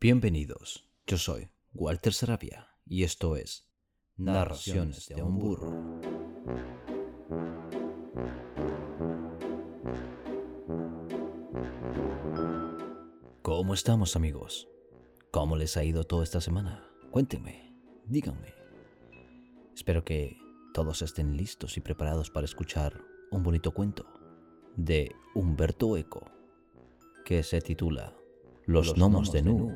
Bienvenidos, 0.00 0.88
yo 1.08 1.18
soy 1.18 1.48
Walter 1.74 2.12
Sarabia 2.12 2.68
y 2.86 3.02
esto 3.02 3.34
es 3.34 3.68
Narraciones 4.16 5.08
de 5.08 5.24
un 5.24 5.40
burro. 5.40 6.00
¿Cómo 13.42 13.74
estamos 13.74 14.14
amigos? 14.14 14.68
¿Cómo 15.32 15.56
les 15.56 15.76
ha 15.76 15.82
ido 15.82 16.04
toda 16.04 16.22
esta 16.22 16.40
semana? 16.40 16.88
Cuéntenme, 17.10 17.74
díganme. 18.04 18.54
Espero 19.74 20.04
que 20.04 20.38
todos 20.74 21.02
estén 21.02 21.36
listos 21.36 21.76
y 21.76 21.80
preparados 21.80 22.30
para 22.30 22.44
escuchar 22.44 23.00
un 23.32 23.42
bonito 23.42 23.72
cuento 23.72 24.06
de 24.76 25.10
Humberto 25.34 25.96
Eco 25.96 26.22
que 27.24 27.42
se 27.42 27.60
titula 27.60 28.17
Los, 28.68 28.92
gnomos, 28.92 29.32
de 29.32 29.40
Nu. 29.40 29.74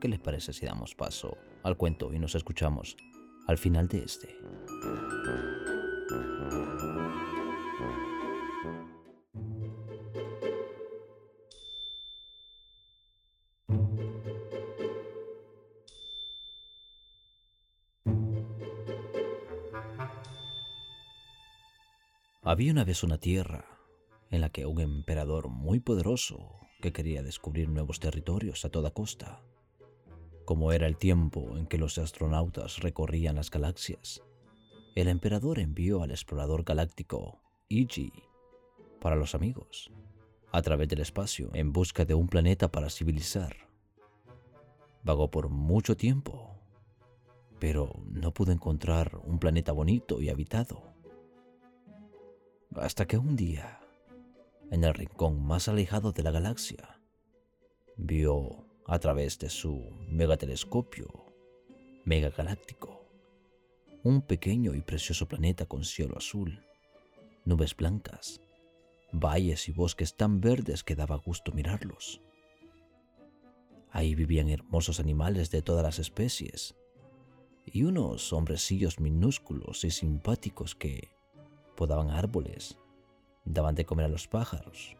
¿Qué 0.00 0.06
les 0.06 0.20
parece 0.20 0.52
si 0.52 0.64
damos 0.64 0.94
paso 0.94 1.36
al 1.64 1.76
cuento 1.76 2.14
y 2.14 2.20
nos 2.20 2.36
escuchamos 2.36 2.96
al 3.48 3.58
final 3.58 3.88
de 3.88 4.04
este? 4.04 4.38
Había 22.44 22.70
una 22.70 22.84
vez 22.84 23.02
una 23.02 23.18
tierra 23.18 23.64
en 24.30 24.42
la 24.42 24.50
que 24.50 24.64
un 24.64 24.80
emperador 24.80 25.48
muy 25.48 25.80
poderoso 25.80 26.59
que 26.80 26.92
quería 26.92 27.22
descubrir 27.22 27.68
nuevos 27.68 28.00
territorios 28.00 28.64
a 28.64 28.70
toda 28.70 28.90
costa. 28.90 29.42
Como 30.44 30.72
era 30.72 30.86
el 30.86 30.96
tiempo 30.96 31.56
en 31.56 31.66
que 31.66 31.78
los 31.78 31.98
astronautas 31.98 32.80
recorrían 32.80 33.36
las 33.36 33.50
galaxias, 33.50 34.22
el 34.94 35.08
emperador 35.08 35.58
envió 35.60 36.02
al 36.02 36.10
explorador 36.10 36.64
galáctico 36.64 37.40
Iji 37.68 38.12
para 39.00 39.16
los 39.16 39.34
amigos, 39.34 39.90
a 40.52 40.62
través 40.62 40.88
del 40.88 41.00
espacio 41.00 41.50
en 41.54 41.72
busca 41.72 42.04
de 42.04 42.14
un 42.14 42.26
planeta 42.26 42.70
para 42.70 42.90
civilizar. 42.90 43.68
Vagó 45.02 45.30
por 45.30 45.48
mucho 45.48 45.96
tiempo, 45.96 46.56
pero 47.58 47.92
no 48.06 48.34
pudo 48.34 48.52
encontrar 48.52 49.20
un 49.24 49.38
planeta 49.38 49.72
bonito 49.72 50.20
y 50.20 50.28
habitado. 50.28 50.82
Hasta 52.74 53.06
que 53.06 53.16
un 53.16 53.36
día, 53.36 53.79
en 54.70 54.84
el 54.84 54.94
rincón 54.94 55.44
más 55.44 55.68
alejado 55.68 56.12
de 56.12 56.22
la 56.22 56.30
galaxia, 56.30 57.00
vio 57.96 58.66
a 58.86 58.98
través 58.98 59.38
de 59.38 59.50
su 59.50 59.90
megatelescopio 60.08 61.26
megagaláctico 62.04 63.00
un 64.02 64.22
pequeño 64.22 64.74
y 64.74 64.80
precioso 64.80 65.28
planeta 65.28 65.66
con 65.66 65.84
cielo 65.84 66.16
azul, 66.16 66.64
nubes 67.44 67.76
blancas, 67.76 68.40
valles 69.12 69.68
y 69.68 69.72
bosques 69.72 70.16
tan 70.16 70.40
verdes 70.40 70.82
que 70.82 70.96
daba 70.96 71.16
gusto 71.16 71.52
mirarlos. 71.52 72.22
Ahí 73.90 74.14
vivían 74.14 74.48
hermosos 74.48 75.00
animales 75.00 75.50
de 75.50 75.60
todas 75.60 75.82
las 75.82 75.98
especies 75.98 76.76
y 77.66 77.82
unos 77.82 78.32
hombrecillos 78.32 79.00
minúsculos 79.00 79.84
y 79.84 79.90
simpáticos 79.90 80.74
que 80.74 81.10
podaban 81.76 82.10
árboles, 82.10 82.78
daban 83.44 83.74
de 83.74 83.84
comer 83.84 84.06
a 84.06 84.08
los 84.08 84.28
pájaros, 84.28 84.96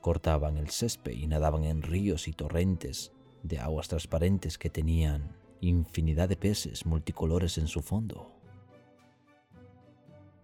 cortaban 0.00 0.56
el 0.56 0.70
césped 0.70 1.12
y 1.12 1.26
nadaban 1.26 1.64
en 1.64 1.82
ríos 1.82 2.28
y 2.28 2.32
torrentes 2.32 3.12
de 3.42 3.58
aguas 3.58 3.88
transparentes 3.88 4.58
que 4.58 4.70
tenían 4.70 5.36
infinidad 5.60 6.28
de 6.28 6.36
peces 6.36 6.86
multicolores 6.86 7.58
en 7.58 7.66
su 7.66 7.82
fondo. 7.82 8.32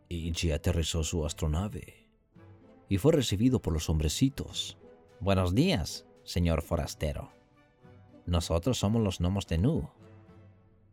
Ichi 0.09 0.53
aterrizó 0.53 1.03
su 1.03 1.25
astronave 1.25 2.07
y 2.89 2.99
fue 2.99 3.13
recibido 3.13 3.61
por 3.61 3.73
los 3.73 3.91
hombrecitos. 3.91 4.79
Buenos 5.21 5.55
días, 5.55 6.07
señor 6.23 6.63
forastero. 6.63 7.33
Nosotros 8.27 8.79
somos 8.79 9.03
los 9.03 9.21
gnomos 9.21 9.47
de 9.47 9.59
Nu. 9.59 9.91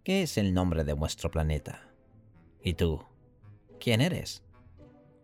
¿Qué 0.04 0.24
es 0.24 0.38
el 0.38 0.54
nombre 0.54 0.84
de 0.84 0.94
vuestro 0.94 1.30
planeta? 1.30 1.90
¿Y 2.64 2.74
tú? 2.74 3.04
¿Quién 3.80 4.02
eres? 4.02 4.44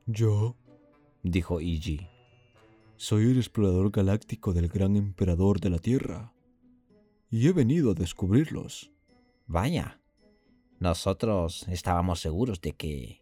Yo, 0.06 0.56
dijo 1.24 1.62
Iji, 1.62 2.07
soy 2.97 3.31
el 3.31 3.38
explorador 3.38 3.91
galáctico 3.91 4.53
del 4.53 4.68
gran 4.68 4.96
emperador 4.96 5.59
de 5.59 5.69
la 5.69 5.80
Tierra, 5.80 6.34
y 7.30 7.47
he 7.47 7.53
venido 7.53 7.91
a 7.91 7.94
descubrirlos. 7.94 8.91
Vaya, 9.47 10.02
nosotros 10.80 11.68
estábamos 11.68 12.19
seguros 12.19 12.62
de 12.62 12.74
que 12.74 13.22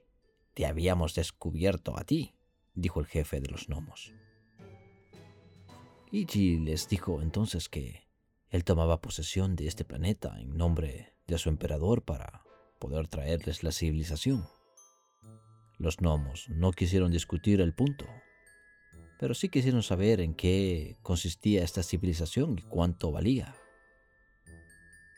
te 0.54 0.66
habíamos 0.66 1.14
descubierto 1.14 1.98
a 1.98 2.04
ti, 2.04 2.34
dijo 2.74 3.00
el 3.00 3.06
jefe 3.06 3.40
de 3.40 3.50
los 3.50 3.68
gnomos. 3.68 4.14
Iji 6.12 6.58
les 6.58 6.88
dijo 6.88 7.22
entonces 7.22 7.68
que 7.68 8.08
él 8.50 8.64
tomaba 8.64 9.02
posesión 9.02 9.56
de 9.56 9.68
este 9.68 9.84
planeta 9.84 10.40
en 10.40 10.58
nombre 10.58 11.14
de 11.28 11.38
su 11.38 11.50
emperador 11.50 12.04
para 12.04 12.44
poder 12.80 13.08
traerles 13.08 13.64
la 13.64 13.72
civilización. 13.72 14.48
Los 15.80 15.98
gnomos 15.98 16.50
no 16.50 16.72
quisieron 16.72 17.12
discutir 17.12 17.62
el 17.62 17.74
punto, 17.74 18.08
pero 19.20 19.36
sí 19.36 19.48
quisieron 19.50 19.84
saber 19.84 20.22
en 20.22 20.34
qué 20.34 20.98
consistía 21.04 21.64
esta 21.64 21.84
civilización 21.84 22.58
y 22.58 22.64
cuánto 22.64 23.12
valía. 23.12 23.56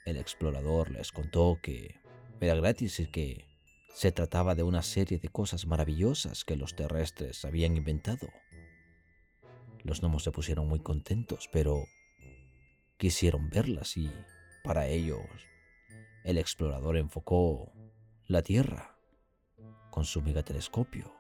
El 0.06 0.18
explorador 0.18 0.92
les 0.92 1.14
contó 1.14 1.60
que 1.62 2.02
era 2.42 2.56
gratis 2.56 3.00
y 3.00 3.08
que 3.08 3.46
se 3.94 4.12
trataba 4.12 4.54
de 4.54 4.64
una 4.64 4.82
serie 4.82 5.18
de 5.18 5.30
cosas 5.30 5.66
maravillosas 5.66 6.44
que 6.44 6.58
los 6.58 6.76
terrestres 6.76 7.46
habían 7.46 7.78
inventado. 7.78 8.28
Los 9.84 10.02
gnomos 10.02 10.24
se 10.24 10.32
pusieron 10.32 10.68
muy 10.68 10.82
contentos, 10.82 11.50
pero 11.54 11.86
quisieron 12.98 13.50
verlas 13.50 13.96
y, 13.96 14.12
para 14.64 14.88
ellos, 14.88 15.26
el 16.26 16.38
explorador 16.38 16.98
enfocó 16.98 17.72
la 18.28 18.42
Tierra 18.42 18.99
con 19.90 20.06
su 20.06 20.22
megatelescopio 20.22 21.20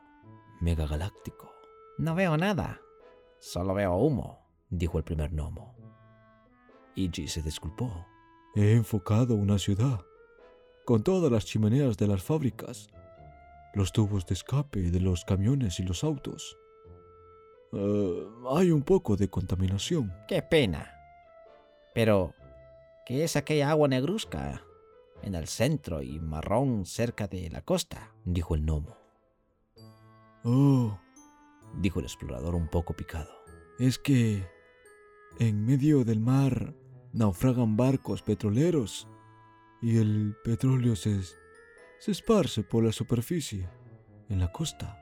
megagaláctico. 0.59 1.53
No 1.97 2.15
veo 2.15 2.37
nada, 2.37 2.81
solo 3.39 3.73
veo 3.73 3.95
humo, 3.95 4.39
dijo 4.69 4.97
el 4.97 5.03
primer 5.03 5.31
gnomo. 5.31 5.75
Iji 6.95 7.27
se 7.27 7.41
disculpó. 7.41 8.05
He 8.55 8.73
enfocado 8.73 9.35
una 9.35 9.59
ciudad, 9.59 10.01
con 10.85 11.03
todas 11.03 11.31
las 11.31 11.45
chimeneas 11.45 11.97
de 11.97 12.07
las 12.07 12.23
fábricas, 12.23 12.89
los 13.73 13.91
tubos 13.91 14.25
de 14.25 14.33
escape 14.33 14.91
de 14.91 14.99
los 14.99 15.23
camiones 15.23 15.79
y 15.79 15.83
los 15.83 16.03
autos. 16.03 16.57
Eh, 17.71 18.27
hay 18.49 18.71
un 18.71 18.81
poco 18.81 19.15
de 19.15 19.29
contaminación. 19.29 20.11
Qué 20.27 20.41
pena. 20.41 20.95
Pero, 21.93 22.33
¿qué 23.05 23.23
es 23.23 23.35
aquella 23.35 23.69
agua 23.69 23.87
negruzca? 23.87 24.63
En 25.23 25.35
el 25.35 25.47
centro 25.47 26.01
y 26.01 26.19
marrón 26.19 26.85
cerca 26.85 27.27
de 27.27 27.49
la 27.49 27.61
costa, 27.61 28.13
dijo 28.25 28.55
el 28.55 28.61
gnomo. 28.61 28.97
Oh, 30.43 30.99
dijo 31.77 31.99
el 31.99 32.05
explorador 32.05 32.55
un 32.55 32.67
poco 32.67 32.95
picado. 32.95 33.31
Es 33.79 33.99
que 33.99 34.47
en 35.39 35.65
medio 35.65 36.03
del 36.03 36.19
mar 36.19 36.73
naufragan 37.13 37.77
barcos 37.77 38.21
petroleros 38.21 39.07
y 39.81 39.97
el 39.97 40.35
petróleo 40.43 40.95
se, 40.95 41.21
se 41.99 42.11
esparce 42.11 42.63
por 42.63 42.83
la 42.83 42.91
superficie, 42.91 43.69
en 44.29 44.39
la 44.39 44.51
costa. 44.51 44.97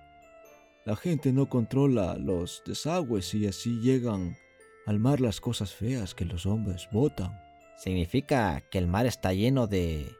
La 0.85 0.95
gente 0.95 1.33
no 1.33 1.50
controla 1.50 2.17
los 2.17 2.63
desagües 2.66 3.33
y 3.33 3.47
así 3.47 3.79
llegan 3.81 4.38
al 4.85 5.00
mar 5.00 5.19
las 5.19 5.41
cosas 5.41 5.74
feas 5.74 6.15
que 6.15 6.25
los 6.25 6.45
hombres 6.45 6.88
botan. 6.92 7.46
¿Significa 7.77 8.62
que 8.71 8.79
el 8.79 8.88
mar 8.88 9.06
está 9.06 9.33
lleno 9.33 9.68
de... 9.68 10.12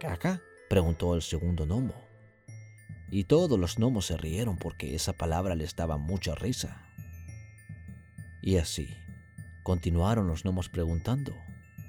caca? 0.00 0.42
preguntó 0.68 1.14
el 1.14 1.22
segundo 1.22 1.64
gnomo. 1.64 1.94
Y 3.08 3.24
todos 3.24 3.56
los 3.56 3.76
gnomos 3.78 4.06
se 4.06 4.16
rieron 4.16 4.58
porque 4.58 4.96
esa 4.96 5.12
palabra 5.12 5.54
les 5.54 5.76
daba 5.76 5.96
mucha 5.96 6.34
risa. 6.34 6.82
Y 8.42 8.56
así, 8.56 8.98
continuaron 9.62 10.26
los 10.26 10.42
gnomos 10.42 10.68
preguntando, 10.68 11.36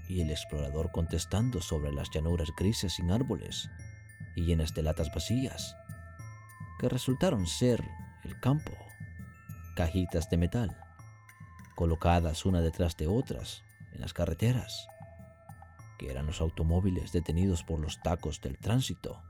y 0.07 0.21
el 0.21 0.29
explorador 0.29 0.91
contestando 0.91 1.59
sobre 1.59 1.91
las 1.91 2.11
llanuras 2.11 2.49
grises 2.55 2.93
sin 2.93 3.09
árboles 3.09 3.67
y 4.35 4.45
llenas 4.45 4.75
de 4.75 4.83
latas 4.83 5.11
vacías, 5.11 5.75
que 6.79 6.87
resultaron 6.87 7.47
ser 7.47 7.83
el 8.23 8.39
campo, 8.39 8.73
cajitas 9.75 10.29
de 10.29 10.37
metal, 10.37 10.77
colocadas 11.73 12.45
una 12.45 12.61
detrás 12.61 12.95
de 12.95 13.07
otras 13.07 13.63
en 13.91 14.01
las 14.01 14.13
carreteras 14.13 14.87
que 15.99 16.09
eran 16.09 16.25
los 16.25 16.39
automóviles 16.41 17.11
detenidos 17.11 17.63
por 17.63 17.79
los 17.79 18.01
tacos 18.01 18.41
del 18.41 18.57
tránsito 18.57 19.21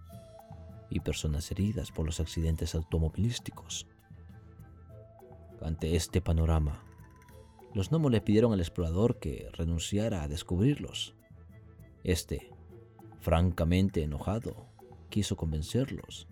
y 0.90 1.00
personas 1.02 1.50
heridas 1.52 1.92
por 1.92 2.06
los 2.06 2.20
accidentes 2.20 2.76
automovilísticos. 2.76 3.88
Ante 5.62 5.96
este 5.96 6.22
panorama, 6.22 6.86
los 7.74 7.90
gnomos 7.90 8.12
le 8.12 8.22
pidieron 8.22 8.54
al 8.54 8.60
explorador 8.60 9.20
que 9.20 9.50
renunciara 9.52 10.24
a 10.24 10.28
descubrirlos. 10.28 11.16
Este, 12.04 12.52
francamente 13.20 14.04
enojado, 14.04 14.68
quiso 15.10 15.36
convencerlos, 15.36 16.28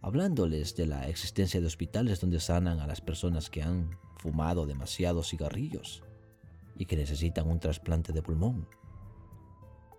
hablándoles 0.00 0.76
de 0.76 0.86
la 0.86 1.08
existencia 1.08 1.60
de 1.60 1.66
hospitales 1.66 2.20
donde 2.20 2.40
sanan 2.40 2.78
a 2.78 2.86
las 2.86 3.00
personas 3.00 3.50
que 3.50 3.62
han 3.62 3.98
fumado 4.16 4.64
demasiados 4.64 5.28
cigarrillos 5.28 6.04
y 6.76 6.86
que 6.86 6.96
necesitan 6.96 7.48
un 7.48 7.58
trasplante 7.58 8.12
de 8.12 8.22
pulmón, 8.22 8.68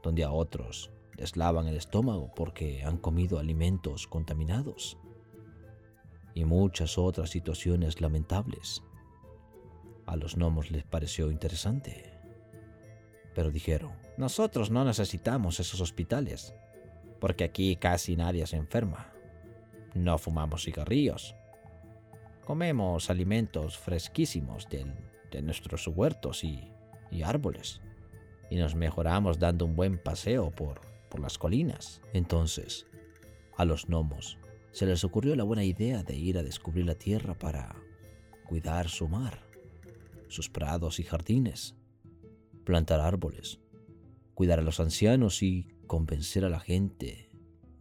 donde 0.03 0.23
a 0.23 0.31
otros 0.31 0.91
les 1.17 1.37
lavan 1.37 1.67
el 1.67 1.77
estómago 1.77 2.31
porque 2.35 2.83
han 2.83 2.97
comido 2.97 3.39
alimentos 3.39 4.05
contaminados 4.07 4.97
y 6.33 6.45
muchas 6.45 6.97
otras 6.97 7.29
situaciones 7.29 8.01
lamentables. 8.01 8.83
A 10.05 10.15
los 10.15 10.35
gnomos 10.35 10.71
les 10.71 10.83
pareció 10.83 11.31
interesante, 11.31 12.19
pero 13.33 13.51
dijeron, 13.51 13.93
nosotros 14.17 14.69
no 14.69 14.83
necesitamos 14.83 15.59
esos 15.59 15.79
hospitales, 15.79 16.53
porque 17.19 17.43
aquí 17.43 17.75
casi 17.77 18.15
nadie 18.15 18.45
se 18.45 18.57
enferma. 18.57 19.13
No 19.93 20.17
fumamos 20.17 20.63
cigarrillos. 20.63 21.35
Comemos 22.43 23.09
alimentos 23.09 23.77
fresquísimos 23.77 24.67
de 24.69 25.41
nuestros 25.41 25.87
huertos 25.87 26.43
y, 26.43 26.73
y 27.09 27.23
árboles. 27.23 27.79
Y 28.49 28.57
nos 28.57 28.75
mejoramos 28.75 29.39
dando 29.39 29.65
un 29.65 29.75
buen 29.75 29.97
paseo 29.97 30.51
por, 30.51 30.81
por 31.09 31.19
las 31.19 31.37
colinas. 31.37 32.01
Entonces, 32.13 32.85
a 33.57 33.65
los 33.65 33.87
gnomos 33.87 34.37
se 34.71 34.85
les 34.85 35.03
ocurrió 35.03 35.35
la 35.35 35.43
buena 35.43 35.63
idea 35.63 36.03
de 36.03 36.15
ir 36.15 36.37
a 36.37 36.43
descubrir 36.43 36.85
la 36.85 36.95
tierra 36.95 37.35
para 37.35 37.75
cuidar 38.45 38.89
su 38.89 39.07
mar, 39.07 39.39
sus 40.27 40.49
prados 40.49 40.99
y 40.99 41.03
jardines, 41.03 41.75
plantar 42.63 42.99
árboles, 42.99 43.59
cuidar 44.33 44.59
a 44.59 44.63
los 44.63 44.79
ancianos 44.79 45.43
y 45.43 45.67
convencer 45.87 46.45
a 46.45 46.49
la 46.49 46.59
gente 46.59 47.29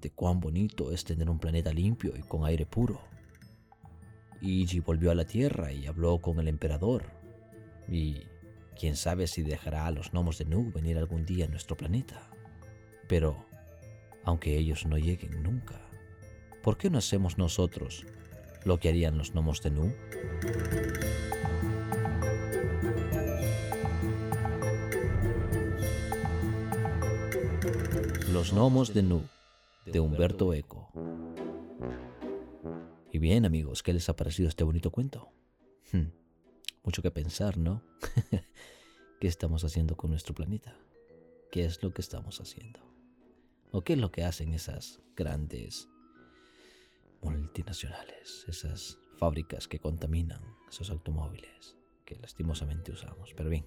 de 0.00 0.10
cuán 0.10 0.40
bonito 0.40 0.92
es 0.92 1.04
tener 1.04 1.30
un 1.30 1.38
planeta 1.38 1.72
limpio 1.72 2.14
y 2.16 2.22
con 2.22 2.44
aire 2.44 2.66
puro. 2.66 3.00
Iji 4.42 4.80
volvió 4.80 5.12
a 5.12 5.14
la 5.14 5.24
Tierra 5.24 5.72
y 5.72 5.86
habló 5.86 6.18
con 6.18 6.40
el 6.40 6.48
emperador. 6.48 7.04
Y 7.88 8.24
quién 8.78 8.96
sabe 8.96 9.26
si 9.26 9.42
dejará 9.42 9.86
a 9.86 9.90
los 9.90 10.12
gnomos 10.12 10.38
de 10.38 10.44
Nu 10.44 10.70
venir 10.72 10.98
algún 10.98 11.24
día 11.24 11.46
a 11.46 11.48
nuestro 11.48 11.76
planeta. 11.76 12.30
Pero, 13.08 13.46
aunque 14.24 14.56
ellos 14.56 14.86
no 14.86 14.98
lleguen 14.98 15.42
nunca, 15.42 15.80
¿por 16.62 16.78
qué 16.78 16.90
no 16.90 16.98
hacemos 16.98 17.38
nosotros 17.38 18.06
lo 18.64 18.78
que 18.78 18.88
harían 18.88 19.18
los 19.18 19.32
gnomos 19.32 19.62
de 19.62 19.70
Nu? 19.70 19.94
Los 28.32 28.52
gnomos 28.52 28.94
de 28.94 29.02
Nu, 29.02 29.22
de 29.84 30.00
Humberto 30.00 30.54
Eco. 30.54 30.90
Y 33.10 33.18
bien 33.18 33.44
amigos, 33.44 33.82
¿qué 33.82 33.92
les 33.92 34.08
ha 34.08 34.16
parecido 34.16 34.48
este 34.48 34.64
bonito 34.64 34.90
cuento? 34.90 35.30
Hmm, 35.92 36.06
mucho 36.84 37.02
que 37.02 37.10
pensar, 37.10 37.58
¿no? 37.58 37.82
¿Qué 39.20 39.28
estamos 39.28 39.64
haciendo 39.64 39.96
con 39.96 40.10
nuestro 40.10 40.34
planeta? 40.34 40.76
¿Qué 41.50 41.64
es 41.64 41.82
lo 41.82 41.92
que 41.92 42.02
estamos 42.02 42.40
haciendo? 42.40 42.80
¿O 43.70 43.82
qué 43.82 43.92
es 43.92 43.98
lo 43.98 44.10
que 44.10 44.24
hacen 44.24 44.52
esas 44.52 45.00
grandes 45.16 45.88
multinacionales, 47.22 48.44
esas 48.48 48.98
fábricas 49.16 49.68
que 49.68 49.78
contaminan 49.78 50.42
esos 50.68 50.90
automóviles 50.90 51.76
que 52.04 52.16
lastimosamente 52.16 52.90
usamos? 52.90 53.32
Pero 53.36 53.48
bien, 53.48 53.66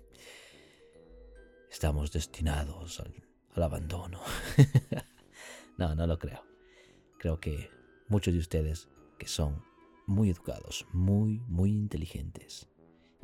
estamos 1.72 2.12
destinados 2.12 3.00
al 3.00 3.64
abandono. 3.64 4.20
no, 5.78 5.96
no 5.96 6.06
lo 6.06 6.20
creo. 6.20 6.44
Creo 7.18 7.40
que 7.40 7.70
muchos 8.10 8.34
de 8.34 8.42
ustedes 8.42 8.90
que 9.18 9.28
son 9.28 9.64
muy 10.06 10.30
educados, 10.30 10.86
muy, 10.92 11.40
muy 11.48 11.72
inteligentes 11.72 12.68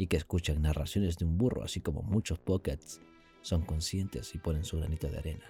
y 0.01 0.07
que 0.07 0.18
escuchan 0.18 0.63
narraciones 0.63 1.19
de 1.19 1.25
un 1.25 1.38
burro, 1.38 1.63
así 1.63 1.80
como 1.80 2.01
muchos 2.01 2.39
pockets, 2.39 3.00
son 3.44 3.62
conscientes 3.62 4.33
y 4.33 4.39
ponen 4.39 4.65
su 4.65 4.77
granito 4.77 5.07
de 5.07 5.19
arena. 5.19 5.45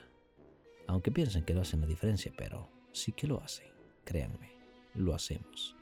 Aunque 0.87 1.09
piensen 1.09 1.45
que 1.45 1.53
no 1.53 1.61
hacen 1.61 1.79
la 1.79 1.87
diferencia, 1.87 2.33
pero 2.35 2.69
sí 2.91 3.13
que 3.13 3.27
lo 3.27 3.41
hacen. 3.41 3.67
Créanme, 4.03 4.51
lo 4.93 5.15
hacemos. 5.15 5.77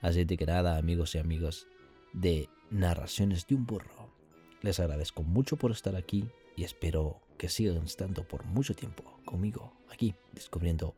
Así 0.00 0.24
de 0.24 0.36
que 0.36 0.46
nada, 0.46 0.78
amigos 0.78 1.16
y 1.16 1.18
amigos 1.18 1.66
de 2.12 2.48
Narraciones 2.70 3.48
de 3.48 3.56
un 3.56 3.66
burro. 3.66 4.14
Les 4.62 4.78
agradezco 4.78 5.24
mucho 5.24 5.56
por 5.56 5.72
estar 5.72 5.96
aquí 5.96 6.30
y 6.54 6.62
espero 6.62 7.20
que 7.38 7.48
sigan 7.48 7.78
estando 7.78 8.22
por 8.22 8.44
mucho 8.44 8.72
tiempo 8.72 9.18
conmigo 9.24 9.72
aquí, 9.92 10.14
descubriendo 10.30 10.94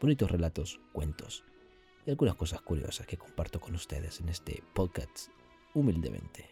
bonitos 0.00 0.28
relatos, 0.28 0.80
cuentos 0.92 1.44
y 2.04 2.10
algunas 2.10 2.34
cosas 2.34 2.62
curiosas 2.62 3.06
que 3.06 3.16
comparto 3.16 3.60
con 3.60 3.76
ustedes 3.76 4.18
en 4.18 4.28
este 4.28 4.64
podcast 4.74 5.28
humildemente. 5.76 6.48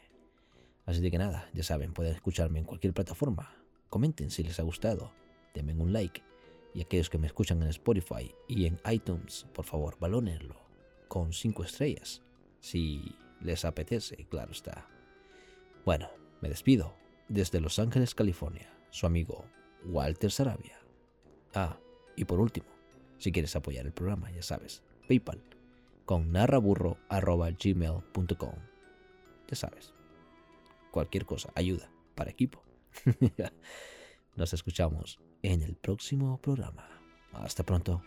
Así 0.85 1.00
de 1.00 1.11
que 1.11 1.19
nada, 1.19 1.49
ya 1.55 1.62
saben, 1.62 1.94
pueden 1.94 2.15
escucharme 2.15 2.59
en 2.59 2.67
cualquier 2.67 2.93
plataforma. 2.93 3.56
Comenten 3.88 4.31
si 4.31 4.43
les 4.43 4.61
ha 4.61 4.62
gustado, 4.62 5.12
denme 5.55 5.73
un 5.73 5.93
like 5.93 6.23
y 6.75 6.82
aquellos 6.82 7.09
que 7.09 7.19
me 7.19 7.26
escuchan 7.26 7.62
en 7.62 7.69
Spotify 7.69 8.35
y 8.49 8.67
en 8.67 8.79
iTunes, 8.91 9.47
por 9.55 9.65
favor, 9.65 9.97
balónenlo 9.99 10.56
con 11.09 11.32
5 11.32 11.65
estrellas, 11.65 12.23
si 12.61 13.17
les 13.41 13.65
apetece, 13.65 14.26
claro 14.26 14.53
está. 14.53 14.87
Bueno, 15.85 16.11
me 16.43 16.50
despido 16.50 16.94
desde 17.29 17.61
Los 17.61 17.79
Ángeles, 17.79 18.15
California 18.15 18.71
su 18.91 19.06
amigo 19.06 19.47
Walter 19.87 20.31
Sarabia. 20.31 20.79
Ah, 21.55 21.79
y 22.15 22.26
por 22.26 22.41
último, 22.41 22.67
si 23.19 23.32
quieres 23.32 23.56
apoyar 23.56 23.87
el 23.87 23.93
programa, 23.93 24.31
ya 24.31 24.43
sabes, 24.43 24.82
PayPal 25.09 25.41
con 26.05 26.31
narraburro.gmail.com 26.31 28.74
ya 29.49 29.56
sabes. 29.56 29.93
Cualquier 30.91 31.26
cosa, 31.26 31.50
ayuda 31.55 31.91
para 32.14 32.31
equipo. 32.31 32.62
Nos 34.37 34.52
escuchamos 34.52 35.20
en 35.43 35.62
el 35.62 35.76
próximo 35.76 36.38
programa. 36.38 36.88
Hasta 37.32 37.64
pronto. 37.64 38.02